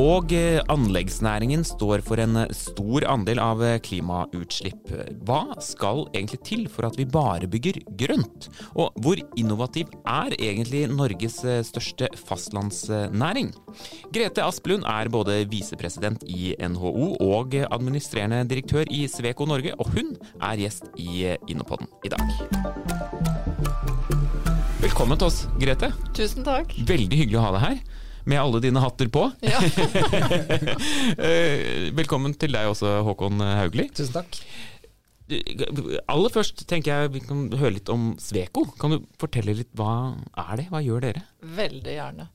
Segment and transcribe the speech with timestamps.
[0.00, 4.88] Og eh, anleggsnæringen står for en eh, stor andel av eh, klimautslipp.
[5.26, 8.48] Hva skal egentlig til for at vi bare bygger grønt?
[8.80, 13.52] Og hvor innovativ er egentlig Norges største fastlandsnæring?
[14.14, 20.14] Grete Asplund er både visepresident i NHO og administrerende direktør i Sveko Norge, og hun
[20.40, 22.24] er gjest i Innopodden i dag.
[24.80, 25.92] Velkommen til oss, Grete.
[26.16, 26.72] Tusen takk.
[26.88, 27.82] Veldig hyggelig å ha deg her
[28.24, 29.28] med alle dine hatter på.
[29.44, 29.60] Ja.
[31.20, 33.86] Eh, velkommen til deg også, Håkon Haugli.
[33.96, 34.38] Tusen takk.
[36.10, 38.64] Aller først tenker jeg vi kan høre litt om Sveko.
[38.80, 40.68] Kan du fortelle litt hva er det?
[40.72, 41.24] Hva gjør dere?
[41.58, 42.28] Veldig gjerne.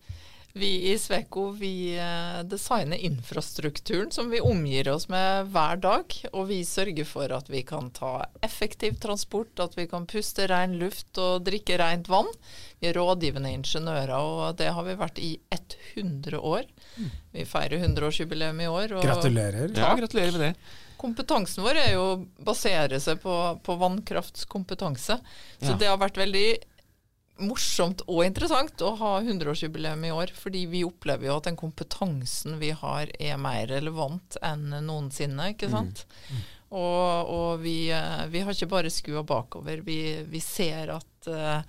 [0.57, 6.13] Vi i Sveko vi eh, designer infrastrukturen som vi omgir oss med hver dag.
[6.31, 10.77] Og vi sørger for at vi kan ta effektiv transport, at vi kan puste ren
[10.79, 12.31] luft og drikke rent vann.
[12.79, 16.63] Vi er rådgivende ingeniører, og det har vi vært i 100 år.
[17.35, 18.95] Vi feirer 100-årsjubileum i år.
[19.03, 19.75] gratulerer.
[19.75, 20.53] Ja, gratulerer med det.
[20.95, 22.05] Kompetansen vår er jo
[22.47, 25.19] basere seg på, på vannkraftskompetanse.
[25.59, 25.77] Så ja.
[25.83, 26.47] det har vært veldig
[27.41, 32.59] morsomt og interessant å ha 100-årsjubileum i år, fordi vi opplever jo at den kompetansen
[32.61, 36.05] vi har er mer relevant enn noensinne, ikke sant.
[36.29, 36.37] Mm.
[36.37, 36.45] Mm.
[36.75, 41.61] Og, og vi, eh, vi, har ikke bare skua bakover, vi, vi, ser at uh,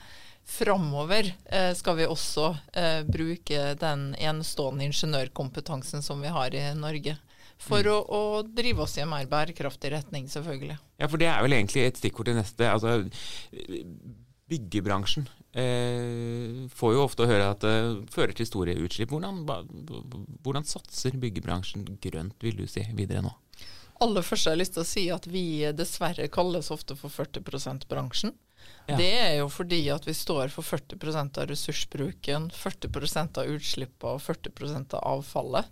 [0.46, 7.18] framover uh, skal vi også uh, bruke den enestående ingeniørkompetansen som vi har i Norge.
[7.56, 7.92] For mm.
[7.92, 10.78] å, å, drive oss i en mer bærekraftig retning, selvfølgelig.
[11.00, 12.68] Ja, for det er vel egentlig et stikkord til neste.
[12.68, 12.98] altså
[14.46, 15.26] Byggebransjen
[15.58, 19.10] eh, får jo ofte høre at det fører til store utslipp.
[19.10, 19.42] Hvordan,
[20.44, 23.34] hvordan satser byggebransjen grønt, vil du si, videre nå?
[24.04, 27.42] Aller først har jeg lyst til å si at vi dessverre kalles ofte for 40
[27.42, 28.34] %-bransjen.
[28.86, 28.96] Ja.
[28.96, 34.22] Det er jo fordi at vi står for 40% av ressursbruken, 40% av utslippene og
[34.22, 35.70] 40 av avfallet.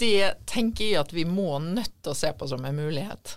[0.00, 3.36] Det tenker jeg at vi må nødt til å se på som en mulighet.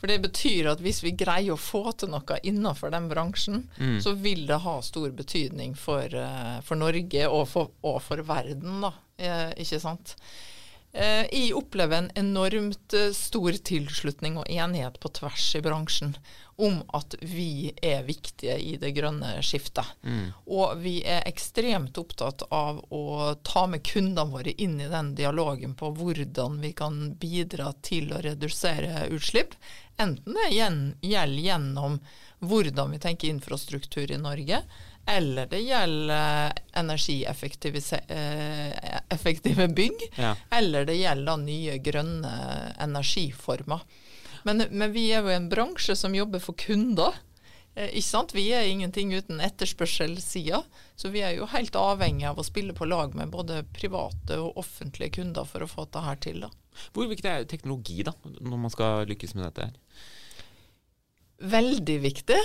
[0.00, 3.98] For det betyr at hvis vi greier å få til noe innenfor den bransjen, mm.
[4.00, 8.80] så vil det ha stor betydning for, uh, for Norge og for, og for, verden,
[8.86, 8.94] da.
[9.20, 10.14] Eh, ikke sant.
[10.92, 16.16] Eh, jeg opplever en enormt eh, stor tilslutning og enighet på tvers i bransjen
[16.60, 19.86] om at vi er viktige i det grønne skiftet.
[20.02, 20.32] Mm.
[20.50, 23.04] Og vi er ekstremt opptatt av å
[23.46, 28.20] ta med kundene våre inn i den dialogen på hvordan vi kan bidra til å
[28.26, 29.54] redusere utslipp.
[30.00, 32.00] Enten det gjelder gjennom
[32.44, 34.62] hvordan vi tenker infrastruktur i Norge,
[35.10, 40.36] eller det gjelder energieffektive eh, bygg, ja.
[40.50, 42.30] eller det gjelder nye grønne
[42.78, 43.82] energiformer.
[44.46, 47.18] Men, men, vi er jo en bransje som jobber for kunder.
[47.74, 48.34] Eh, ikke sant?
[48.36, 50.62] Vi er ingenting uten etterspørselssida,
[50.96, 54.62] så vi er jo helt avhengig av å spille på lag med både private og
[54.62, 56.46] offentlige kunder for å få dette til.
[56.46, 56.50] Da.
[56.94, 59.68] Hvor viktig er teknologi da, når man skal lykkes med dette?
[59.68, 60.08] her?
[61.50, 62.40] Veldig viktig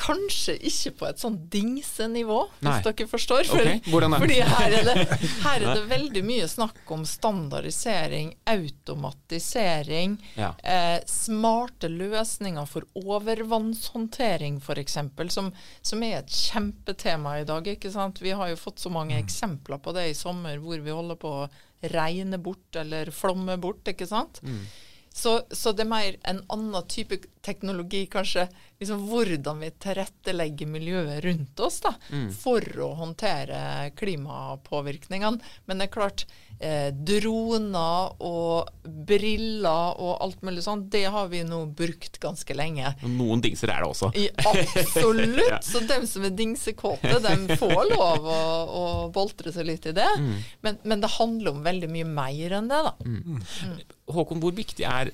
[0.00, 3.44] kanskje ikke på et sånn dingsenivå, hvis dere forstår.
[3.50, 3.80] For, okay.
[3.90, 5.04] Fordi her er, det,
[5.46, 10.52] her er det veldig mye snakk om standardisering, automatisering, ja.
[10.64, 14.98] eh, smarte løsninger for overvannshåndtering f.eks.,
[15.34, 15.52] som,
[15.82, 17.66] som er et kjempetema i dag.
[17.76, 18.22] ikke sant?
[18.24, 19.24] Vi har jo fått så mange mm.
[19.24, 21.48] eksempler på det i sommer, hvor vi holder på å
[21.92, 23.88] regne bort eller flomme bort.
[23.88, 24.40] ikke sant?
[24.42, 24.64] Mm.
[25.12, 28.46] Så, så, det er mer en annen type teknologi, kanskje.
[28.80, 32.28] Liksom hvordan vi tilrettelegger miljøet rundt oss da, mm.
[32.32, 35.42] for å håndtere klimapåvirkningene.
[35.66, 36.26] Men det er klart,
[36.60, 42.92] eh, droner og briller og alt mulig sånn, det har vi nå brukt ganske lenge.
[43.08, 44.12] Noen dingser er det også.
[44.14, 45.42] I, absolutt.
[45.52, 45.60] ja.
[45.64, 48.40] Så dem som er dingsekåte, dem får lov å,
[48.80, 50.08] å boltre seg litt i det.
[50.20, 50.32] Mm.
[50.66, 52.96] Men, men, det handler om veldig mye mer enn det, da.
[53.04, 53.20] Mm.
[53.36, 53.84] mm.
[54.10, 55.12] Håkon, hvor viktig er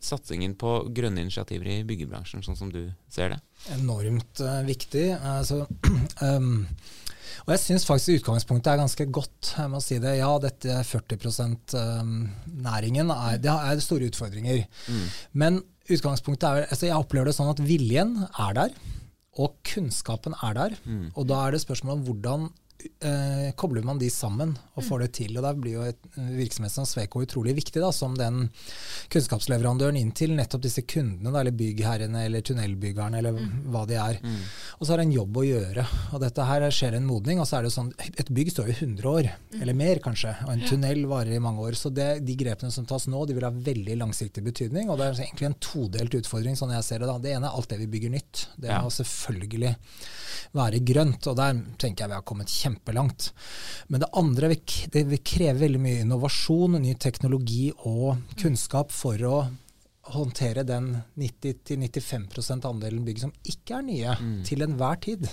[0.00, 3.40] satsingen på grønne initiativer i byggebransjen, sånn som du ser det?
[3.74, 5.10] Enormt uh, viktig.
[5.16, 5.64] Altså,
[6.22, 6.66] um,
[7.48, 9.54] og jeg syns faktisk utgangspunktet er ganske godt.
[9.56, 10.18] jeg må si det.
[10.18, 14.66] Ja, dette 40 %-næringen um, er, det er store utfordringer.
[14.84, 15.06] Mm.
[15.32, 15.56] Men
[15.88, 18.76] utgangspunktet er, altså jeg opplever det sånn at viljen er der,
[19.40, 20.76] og kunnskapen er der.
[20.84, 21.06] Mm.
[21.16, 22.48] Og da er det spørsmål om hvordan
[23.00, 25.36] eh, kobler man de sammen og får det til.
[25.36, 28.48] og Da blir jo et virksomhet som Sveko utrolig viktig, da, som den
[29.12, 33.56] kunnskapsleverandøren inn til nettopp disse kundene, da, eller byggherrene eller tunnelbyggerne, eller mm.
[33.74, 34.20] hva de er.
[34.22, 34.38] Mm.
[34.78, 35.86] Og så har det en jobb å gjøre.
[36.12, 37.42] og Dette her skjer en modning.
[37.42, 39.60] og så er det sånn, Et bygg står i 100 år, mm.
[39.62, 41.78] eller mer kanskje, og en tunnel varer i mange år.
[41.78, 44.90] Så det, de grepene som tas nå, de vil ha veldig langsiktig betydning.
[44.90, 47.10] og Det er egentlig en todelt utfordring, sånn jeg ser det.
[47.10, 47.18] da.
[47.22, 48.46] Det ene er alt det vi bygger nytt.
[48.56, 48.96] Det må ja.
[49.00, 49.74] selvfølgelig
[50.58, 51.26] være grønt.
[51.26, 52.67] og Der tenker jeg vi har kommet kjempelangt.
[53.88, 54.52] Men det andre
[54.92, 59.38] det vil kreve veldig mye innovasjon, ny teknologi og kunnskap for å
[60.08, 64.36] håndtere den 90-95% andelen bygg som ikke er nye, mm.
[64.48, 65.28] til enhver tid.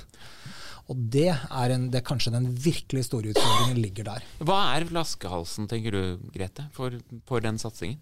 [0.92, 4.26] Og det er, en, det er, kanskje den virkelig store utfordringen ligger der.
[4.46, 8.02] Hva er flaskehalsen, tenker du, Grete, for, for den satsingen?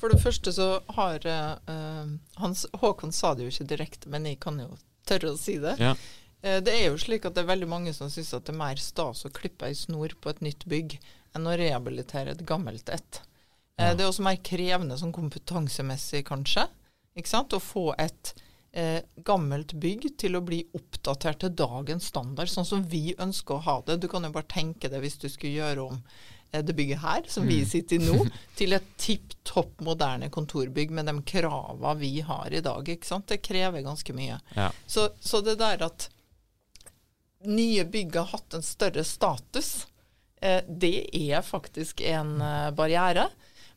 [0.00, 2.08] For det første så har uh,
[2.42, 4.72] Hans, Håkon sa det jo ikke direkte, men jeg kan jo
[5.06, 5.76] tørre å si det.
[5.78, 5.94] Ja.
[6.44, 8.60] Uh, det er jo slik at det er veldig mange som syns at det er
[8.60, 10.98] mer stas å klippe ei snor på et nytt bygg
[11.36, 13.22] enn å rehabilitere et gammelt et.
[13.78, 13.94] Uh, ja.
[13.94, 16.68] Det er også mer krevende sånn kompetansemessig, kanskje,
[17.18, 17.56] ikke sant?
[17.56, 18.34] å få et
[18.72, 23.64] eh, gammelt bygg til å bli oppdatert til dagens standard, sånn som vi ønsker å
[23.66, 24.00] ha det.
[24.02, 25.98] Du kan jo bare tenke det hvis du skulle gjøre om
[26.52, 27.50] eh, det bygget her, som mm.
[27.50, 28.28] vi sitter i nå,
[28.58, 32.88] til et tipp topp moderne kontorbygg med de kravene vi har i dag.
[32.88, 33.28] ikke sant?
[33.30, 34.38] Det krever ganske mye.
[34.54, 34.70] Ja.
[34.86, 36.10] Så, så, det der at
[37.44, 39.86] nye bygg har hatt en større status,
[40.40, 43.28] eh, det er faktisk en eh, barriere.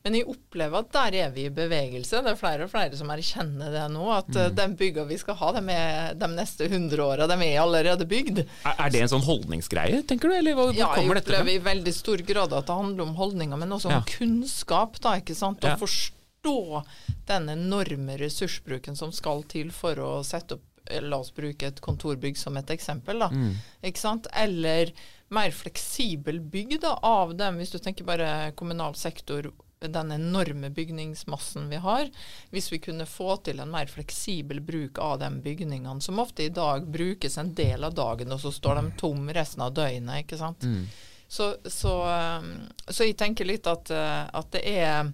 [0.03, 2.19] Men jeg opplever at der er vi i bevegelse.
[2.25, 4.03] Det er flere og flere som erkjenner det nå.
[4.11, 4.57] At eh, mm.
[4.57, 8.41] de byggene vi skal ha de, er, de neste 100 åra, de er allerede bygd.
[8.43, 10.35] Er, er, det en sånn holdningsgreie, tenker du?
[10.41, 11.39] Eller hvor, ja, kommer dette fra?
[11.39, 14.03] Jeg opplever i veldig stor grad at det handler om holdninger, men også om ja.
[14.11, 14.99] kunnskap.
[14.99, 15.63] da, ikke sant?
[15.63, 15.79] Å ja.
[15.79, 16.83] forstå
[17.31, 20.67] den enorme ressursbruken som skal til for å sette opp
[21.01, 23.19] La oss bruke et kontorbygg som et eksempel.
[23.23, 23.51] da, mm.
[23.89, 24.27] ikke sant?
[24.33, 24.93] Eller
[25.33, 29.51] mer fleksibel bygg da, av dem, hvis du tenker bare kommunal sektor
[29.83, 32.09] den enorme bygningsmassen vi har,
[32.49, 36.53] hvis vi kunne få til en mer fleksibel bruk av de bygningene, som ofte i
[36.53, 40.23] dag brukes en del av dagen, og så står de tom resten av døgnet.
[40.23, 40.63] ikke sant?
[40.63, 40.87] Mm.
[41.27, 41.93] Så, så,
[42.39, 42.49] um,
[42.87, 45.11] så, jeg tenker litt at, uh, at det er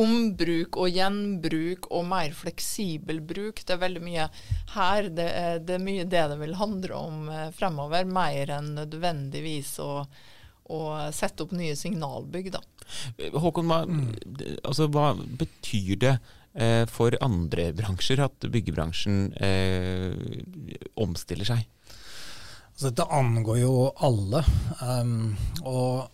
[0.00, 3.62] ombruk og gjenbruk og mer fleksibel bruk.
[3.62, 4.28] Det er veldig mye
[4.74, 5.10] her.
[5.14, 9.76] Det er, det er mye det det vil handle om uh, fremover, mer enn nødvendigvis
[9.84, 9.90] å
[10.72, 12.50] og sette opp nye signalbygg.
[12.54, 12.62] Da.
[13.36, 13.82] Håkon, hva,
[14.64, 16.14] altså, hva betyr det
[16.54, 21.66] eh, for andre bransjer at byggebransjen eh, omstiller seg?
[22.72, 24.42] Altså, dette angår jo alle.
[24.80, 26.08] Um, og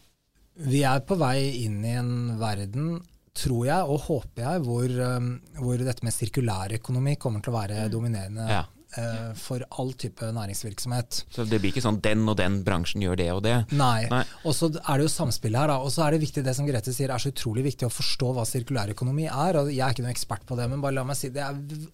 [0.60, 2.98] vi er på vei inn i en verden,
[3.36, 5.30] tror jeg og håper jeg, hvor, um,
[5.60, 7.90] hvor dette med sirkulærøkonomi kommer til å være mm.
[7.94, 8.50] dominerende.
[8.50, 8.66] Ja
[8.98, 11.22] eh, for all type næringsvirksomhet.
[11.30, 13.56] Så det blir ikke sånn den og den bransjen gjør det og det?
[13.76, 14.08] Nei.
[14.10, 14.22] Nei.
[14.44, 15.78] Og så er det jo samspillet her, da.
[15.84, 18.32] Og så er det viktig det som Grete sier, er så utrolig viktig å forstå
[18.36, 19.60] hva sirkulærøkonomi er.
[19.60, 21.46] og Jeg er ikke noen ekspert på det, men bare la meg si det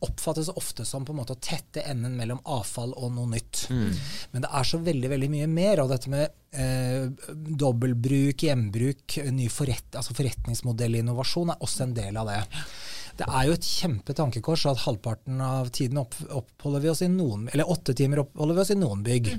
[0.06, 3.66] oppfattes ofte som på en måte å tette enden mellom avfall og noe nytt.
[3.70, 3.92] Mm.
[4.32, 5.84] Men det er så veldig, veldig mye mer.
[5.84, 6.26] Og dette med
[6.56, 7.06] eh,
[7.64, 12.42] dobbeltbruk, gjenbruk, ny forret, altså forretningsmodellinnovasjon er også en del av det.
[13.16, 17.46] Det er jo et kjempetankekors at halvparten av tiden opp, oppholder vi oss i noen
[17.52, 19.30] Eller åtte timer oppholder vi oss i noen bygg.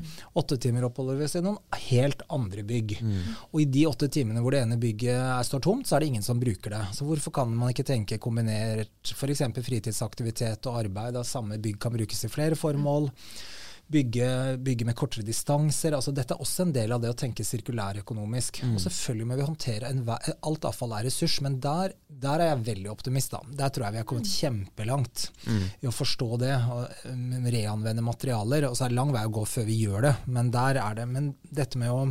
[0.42, 1.60] Åtte timer oppholder vi oss i noen
[1.90, 2.98] helt andre bygg.
[3.02, 3.20] Mm.
[3.52, 6.26] Og i de åtte timene hvor det ene bygget står tomt, så er det ingen
[6.26, 6.82] som bruker det.
[6.98, 9.46] Så hvorfor kan man ikke tenke kombinert f.eks.
[9.62, 11.14] fritidsaktivitet og arbeid?
[11.18, 13.12] Da samme bygg kan brukes i flere formål.
[13.12, 15.96] Mm bygge, bygge, med kortere distanser.
[15.96, 18.62] altså Dette er også en del av det å tenke sirkulærøkonomisk.
[18.64, 18.74] Mm.
[18.76, 22.66] Og selvfølgelig må vi håndtere en, Alt avfall er ressurs, men der, der, er jeg
[22.72, 23.36] veldig optimist.
[23.36, 23.42] da.
[23.64, 25.64] Der tror jeg vi har kommet kjempelangt mm.
[25.84, 26.54] i å forstå det.
[26.74, 28.70] og um, Reanvende materialer.
[28.70, 31.00] og så er det lang vei å gå før vi gjør det, men der er
[31.00, 31.08] det.
[31.12, 32.04] Men dette med å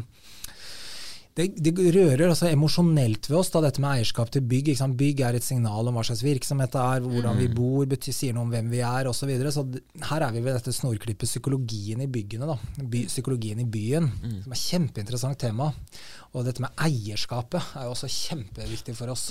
[1.37, 4.71] det, det, rører altså emosjonelt ved oss, da, dette med eierskap til bygg.
[4.97, 7.43] Bygg er et signal om hva slags virksomhet det er, hvordan mm.
[7.43, 9.27] vi bor, betyr, sier noe om hvem vi er osv.
[9.27, 9.53] Så, videre.
[9.53, 9.67] så
[10.09, 12.49] her er vi ved dette snorklippet psykologien i byggene.
[12.49, 12.57] Da.
[12.81, 14.39] By, psykologien i byen, mm.
[14.47, 15.69] som er kjempeinteressant tema.
[16.37, 19.31] Og dette med eierskapet er jo også kjempeviktig for oss.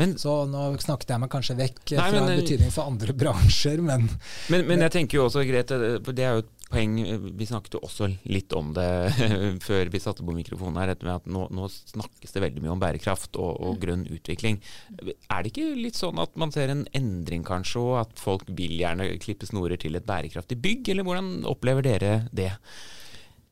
[0.00, 3.80] Men, så nå snakket jeg meg kanskje vekk nei, fra men, betydning for andre bransjer,
[3.84, 4.08] men
[4.52, 6.96] Men, men jeg tenker jo også, Grete, det er jo et poeng
[7.38, 8.88] Vi snakket jo også litt om det
[9.68, 12.82] før vi satte på mikrofonen her, med at nå, nå, snakkes det veldig mye om
[12.82, 14.58] bærekraft og, og, grønn utvikling.
[15.02, 18.76] Er det ikke litt sånn at man ser en endring kanskje, og at folk vil
[18.80, 22.52] gjerne klippe snorer til et bærekraftig bygg, eller hvordan opplever dere det?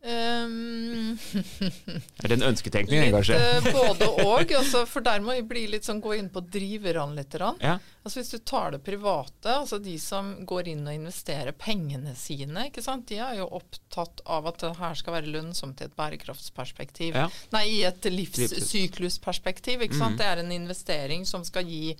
[0.04, 1.16] Um,
[2.22, 3.06] er det en ønsketenkning.
[3.06, 3.38] Litt, kanskje?
[3.72, 4.50] både og.
[4.52, 7.36] Altså, for der må vi litt sånn, gå inn på driverne litt.
[7.40, 7.78] Ja.
[8.04, 12.66] Altså, hvis du tar det private, altså de som går inn og investerer pengene sine,
[12.68, 13.06] ikke sant?
[13.08, 17.16] de er jo opptatt av at det her skal være lønnsomt i et bærekraftsperspektiv.
[17.16, 17.30] Ja.
[17.56, 19.86] Nei, i et livssyklusperspektiv.
[19.88, 20.18] ikke sant?
[20.18, 20.20] Mm.
[20.20, 21.94] Det er en investering som skal gi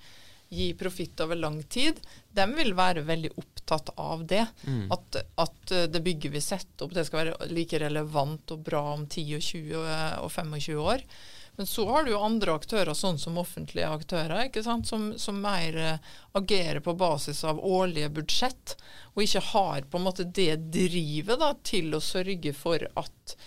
[0.55, 1.99] gi profitt over lang tid,
[2.35, 4.43] de vil være veldig opptatt av det.
[4.65, 4.91] Mm.
[4.91, 8.83] At, at, eh, det bygget vi setter opp, det skal være like relevant og bra
[8.93, 9.87] om 10 og 20
[10.25, 11.07] og 25 år.
[11.55, 14.49] Men så har du jo andre aktører, sånn som offentlige aktører,
[14.83, 18.75] som, som, mer uh, agerer på basis av årlige budsjett,
[19.13, 23.37] og ikke har på en måte det drivet da, til å sørge for at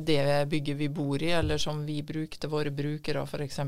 [0.00, 3.58] det bygget vi bor i, eller som vi bruker til våre brukere f.eks.,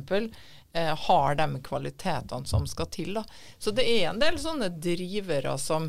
[0.72, 3.14] eh, har de kvalitetene som skal til.
[3.14, 3.24] Da.
[3.58, 5.88] Så det er en del sånne drivere som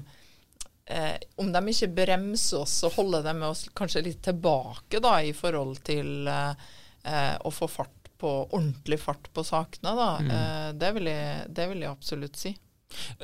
[0.86, 5.34] eh, om de ikke bremser oss, så holder de oss kanskje litt tilbake da, i
[5.38, 6.70] forhold til eh,
[7.04, 9.94] eh, å få fart på, ordentlig fart på sakene.
[9.96, 10.10] Da.
[10.22, 10.32] Mm.
[10.32, 12.56] Eh, det, vil jeg, det vil jeg absolutt si.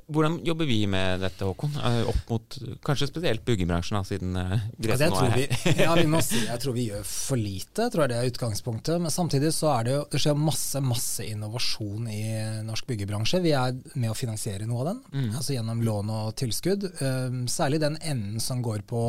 [0.08, 1.72] Hvordan jobber vi med dette, Håkon?
[1.80, 5.38] Eh, opp mot kanskje spesielt byggebransjen, siden uh, ja, nå er her.
[5.38, 8.32] Vi, ja, vi må si, jeg tror vi gjør for lite, tror jeg det er
[8.34, 9.02] utgangspunktet.
[9.04, 12.24] Men samtidig så er det jo det skjer masse masse innovasjon i
[12.68, 13.42] norsk byggebransje.
[13.44, 15.30] Vi er med å finansiere noe av den, mm.
[15.40, 16.90] altså gjennom lån og tilskudd.
[17.00, 19.04] Um, særlig den enden som går på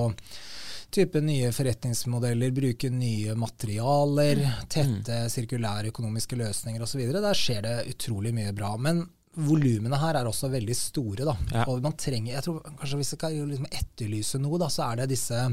[0.95, 4.65] type nye forretningsmodeller, bruke nye materialer, mm.
[4.71, 7.03] tette sirkulære økonomiske løsninger osv.
[7.11, 8.77] Der skjer det utrolig mye bra.
[8.79, 9.03] Men
[9.37, 11.27] volumene her er også veldig store.
[11.27, 11.37] Da.
[11.53, 11.67] Ja.
[11.71, 15.03] Og man trenger, jeg tror kanskje Hvis jeg skal liksom etterlyse noe, da, så er
[15.03, 15.45] det disse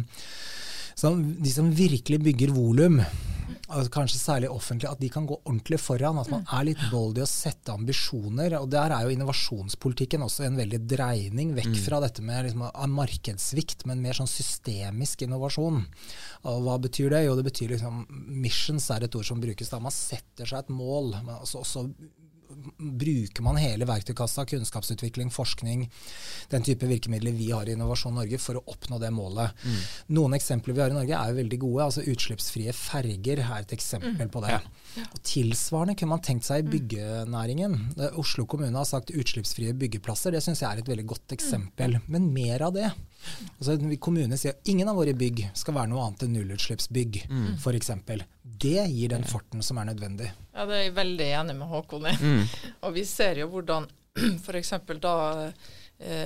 [0.96, 3.00] som, de som virkelig bygger volum,
[3.92, 6.20] kanskje særlig offentlig, at de kan gå ordentlig foran.
[6.20, 8.58] At man er litt bold i å sette ambisjoner.
[8.60, 11.82] og Der er jo innovasjonspolitikken også en veldig dreining vekk mm.
[11.86, 15.84] fra dette med liksom, markedssvikt, men mer sånn systemisk innovasjon.
[16.52, 17.26] Og Hva betyr det?
[17.28, 18.04] Jo, det betyr liksom
[18.42, 19.82] Missions er et ord som brukes da.
[19.84, 21.16] Man setter seg et mål.
[21.24, 21.88] men også, også
[22.78, 25.86] bruker man hele verktøykassa, kunnskapsutvikling, forskning,
[26.52, 29.56] den type virkemidler vi har i Innovasjon Norge for å oppnå det målet.
[29.64, 29.80] Mm.
[30.18, 31.88] Noen eksempler vi har i Norge er jo veldig gode.
[31.88, 34.34] altså Utslippsfrie ferger er et eksempel mm.
[34.34, 34.58] på det.
[34.58, 35.06] Ja.
[35.08, 37.78] Og tilsvarende kunne man tenkt seg i byggenæringen.
[38.20, 40.36] Oslo kommune har sagt utslippsfrie byggeplasser.
[40.36, 42.00] Det syns jeg er et veldig godt eksempel.
[42.02, 42.12] Mm.
[42.12, 42.92] Men mer av det.
[43.58, 47.50] Altså, kommunene sier at ingen av våre bygg skal være noe annet enn nullutslippsbygg, mm.
[47.60, 47.92] f.eks.
[48.62, 50.32] Det gir den farten som er nødvendig.
[50.54, 52.16] Ja, Det er jeg veldig enig med Håkon i.
[52.18, 52.44] Mm.
[52.88, 53.88] Og vi ser jo hvordan
[54.46, 54.74] f.eks.
[55.02, 55.16] da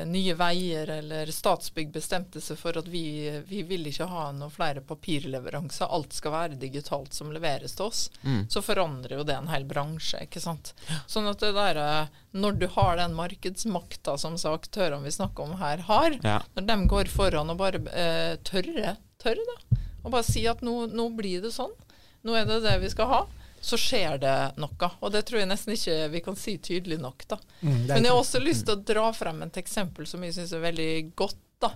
[0.08, 4.84] Nye Veier eller Statsbygg bestemte seg for at vi, vi vil ikke ha noen flere
[4.86, 8.46] papirleveranser, alt skal være digitalt som leveres til oss, mm.
[8.52, 10.24] så forandrer jo det en hel bransje.
[10.26, 10.74] ikke sant?
[11.12, 15.58] Sånn at det der, eh, når du har den markedsmakta som aktørene vi snakker om
[15.60, 16.40] her, har, ja.
[16.56, 20.86] når de går foran og bare eh, tørre, tørre da, og bare si at nå,
[20.94, 21.74] nå blir det sånn,
[22.26, 23.26] nå er det det vi skal ha
[23.62, 24.90] så skjer det noe.
[25.00, 27.28] Og det tror jeg nesten ikke vi kan si tydelig nok.
[27.28, 27.40] da.
[27.62, 30.54] Mm, Men jeg har også lyst til å dra frem et eksempel som jeg syns
[30.54, 31.42] er veldig godt.
[31.64, 31.72] da.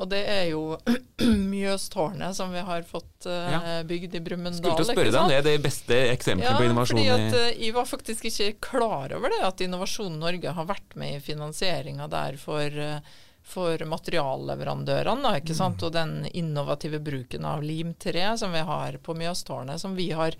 [0.00, 0.76] Og det er jo
[1.52, 4.72] Mjøstårnet som vi har fått uh, bygd i Brumunddal.
[4.72, 7.02] Skulle til å spørre deg om det er det beste eksempelet ja, på innovasjon?
[7.02, 10.96] Fordi at, uh, jeg var faktisk ikke klar over det, at Innovasjon Norge har vært
[10.98, 15.36] med i finansieringa der for uh, for materialleverandørene.
[15.40, 15.82] ikke sant?
[15.82, 15.86] Mm.
[15.86, 20.36] Og den innovative bruken av limtre som vi har på Mjøstårnet, som vi har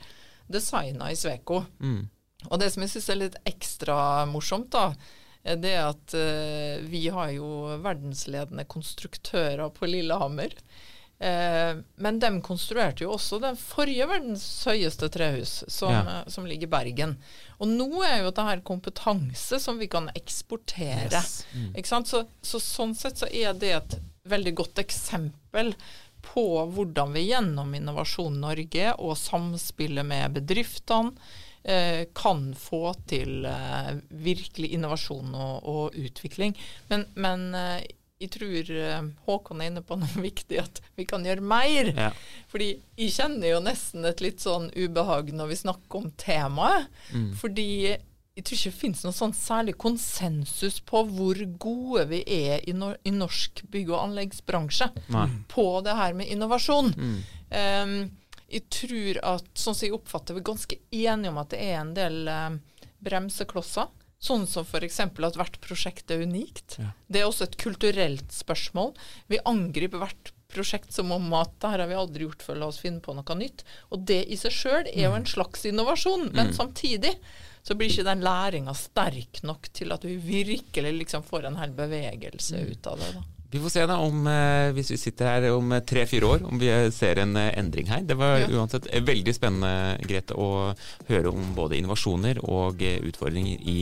[0.52, 1.64] designa i Sveko.
[1.82, 2.06] Mm.
[2.50, 3.97] Og det som jeg syns er litt ekstra
[4.30, 4.92] morsomt, da,
[5.42, 7.50] det er at uh, vi har jo
[7.82, 10.54] verdensledende konstruktører på Lillehammer.
[11.23, 16.23] Uh, men de konstruerte jo også den forrige verdens høyeste trehus, som, ja.
[16.26, 17.16] som, ligger i Bergen.
[17.62, 21.11] Og nå er jo dette kompetanse som vi kan eksportere.
[21.14, 21.44] Yes.
[21.54, 21.76] Mm.
[22.06, 25.73] Så, så, sånn sett så er det et veldig godt eksempel
[26.23, 31.12] på hvordan vi gjennom Innovasjon Norge og samspillet med bedriftene
[31.64, 36.55] eh, kan få til eh, virkelig innovasjon og, og utvikling.
[36.93, 37.83] Men, men eh,
[38.23, 38.69] jeg tror
[39.26, 41.91] Håkon er inne på noe viktig, at vi kan gjøre mer.
[41.91, 42.12] Ja.
[42.52, 46.87] Fordi jeg kjenner jo nesten et litt sånn ubehag når vi snakker om temaet.
[47.11, 47.33] Mm.
[47.41, 47.69] Fordi
[48.33, 52.73] jeg tror ikke det finnes noe sånn særlig konsensus på hvor gode vi er i,
[52.73, 55.27] no i norsk bygg- og anleggsbransje Nei.
[55.53, 56.95] på det her med innovasjon.
[56.97, 57.19] Mm.
[57.53, 57.97] Um,
[58.53, 61.77] jeg tror at, sånn som jeg oppfatter, vi er ganske enige om at det er
[61.83, 62.59] en del um,
[63.05, 63.93] bremseklosser.
[64.23, 65.01] Sånn som f.eks.
[65.03, 66.79] at hvert prosjekt er unikt.
[66.79, 66.93] Ja.
[67.12, 68.95] Det er også et kulturelt spørsmål.
[69.29, 72.69] Vi angriper hvert prosjekt som om at det her har vi aldri gjort før, la
[72.69, 73.65] oss finne på noe nytt.
[73.93, 76.31] Og det i seg sjøl er jo en slags innovasjon.
[76.31, 76.57] Men mm.
[76.57, 77.17] samtidig
[77.62, 81.76] så blir ikke den læringa sterk nok til at vi virkelig liksom får en hel
[81.76, 83.12] bevegelse ut av det.
[83.14, 83.23] da.
[83.52, 86.71] Vi får se da om, eh, hvis vi sitter her om tre-fire år, om vi
[86.90, 88.00] ser en eh, endring her.
[88.00, 90.73] Det var uansett veldig spennende, Grete, å
[91.11, 93.78] høre om både innovasjoner og utfordringer i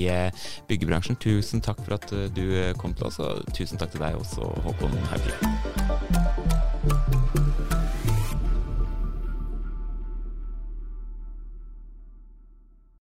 [0.66, 1.20] byggebransjen.
[1.22, 4.99] Tusen takk for at du kom til oss, og tusen takk til deg også, Håkon
[5.14, 6.50] Hauglie.